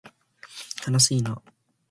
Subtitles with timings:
[0.81, 1.39] かなしいな